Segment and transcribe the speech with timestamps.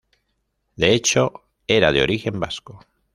[0.77, 2.79] De hecho, era de origen vasco.